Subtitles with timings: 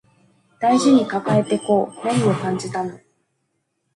[0.59, 2.99] 大事に抱えてこう何を感じたの